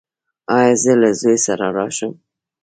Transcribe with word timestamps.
ایا 0.57 0.73
زه 0.83 0.93
له 1.01 1.09
زوی 1.21 1.37
سره 1.45 1.65
راشم؟ 1.75 2.11